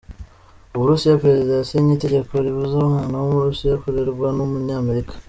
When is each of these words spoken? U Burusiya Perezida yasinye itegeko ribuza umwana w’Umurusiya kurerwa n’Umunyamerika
U 0.73 0.77
Burusiya 0.79 1.21
Perezida 1.23 1.51
yasinye 1.53 1.91
itegeko 1.93 2.31
ribuza 2.43 2.73
umwana 2.81 3.15
w’Umurusiya 3.21 3.81
kurerwa 3.83 4.27
n’Umunyamerika 4.37 5.13